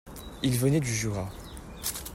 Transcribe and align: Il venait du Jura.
Il 0.41 0.57
venait 0.57 0.79
du 0.79 0.91
Jura. 0.91 1.29